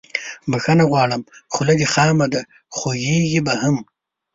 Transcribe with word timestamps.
بخښنه 0.49 0.83
غواړم 0.91 1.21
خوله 1.53 1.73
دې 1.79 1.87
خامه 1.93 2.27
ده 2.33 2.41
خوږیږي 2.77 3.39
به 3.45 3.53
هم 3.61 3.77